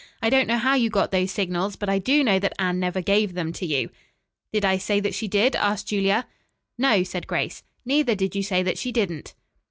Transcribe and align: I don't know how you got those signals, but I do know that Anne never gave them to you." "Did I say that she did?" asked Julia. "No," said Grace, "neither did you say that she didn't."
I 0.19 0.31
don't 0.31 0.47
know 0.47 0.57
how 0.57 0.73
you 0.73 0.89
got 0.89 1.11
those 1.11 1.29
signals, 1.31 1.75
but 1.75 1.87
I 1.87 1.99
do 1.99 2.23
know 2.23 2.39
that 2.39 2.55
Anne 2.57 2.79
never 2.79 3.01
gave 3.03 3.35
them 3.35 3.53
to 3.53 3.67
you." 3.67 3.91
"Did 4.51 4.65
I 4.65 4.77
say 4.79 4.99
that 4.99 5.13
she 5.13 5.27
did?" 5.27 5.55
asked 5.55 5.89
Julia. 5.89 6.25
"No," 6.75 7.03
said 7.03 7.27
Grace, 7.27 7.61
"neither 7.85 8.15
did 8.15 8.33
you 8.35 8.41
say 8.41 8.63
that 8.63 8.79
she 8.79 8.91
didn't." 8.91 9.35